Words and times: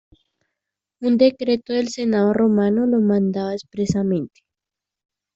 Un 1.01 1.19
decreto 1.19 1.73
del 1.73 1.89
senado 1.89 2.33
romano 2.33 2.87
lo 2.87 2.99
mandaba 3.01 3.53
expresamente. 3.53 4.41